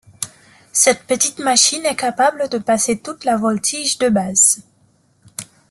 [0.71, 4.63] Cette petite machine est capable de passer toute la voltige de base.